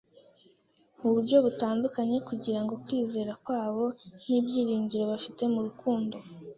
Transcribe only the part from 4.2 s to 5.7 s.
n’ibyiringiro bafite mu